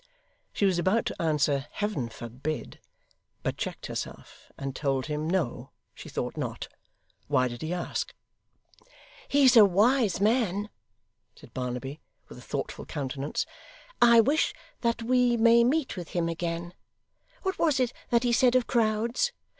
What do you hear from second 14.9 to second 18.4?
we may meet with him again. What was it that he